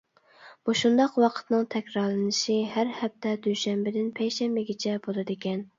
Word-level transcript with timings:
مۇشۇنداق 0.69 1.19
ۋاقىتنىڭ 1.25 1.67
تەكرارلىنىشى 1.75 2.57
ھەر 2.77 2.93
ھەپتە 3.03 3.35
دۈشەنبىدىن 3.47 4.13
پەيشەنبىگىچە 4.23 5.03
بولىدىكەن. 5.09 5.67